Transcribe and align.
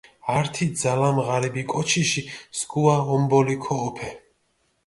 ართი 0.37 0.65
ძალამი 0.83 1.25
ღარიბი 1.27 1.63
კოჩიში 1.71 2.21
სქუა 2.57 2.95
ომბოლი 3.15 3.55
ქოჸოფე. 3.63 4.09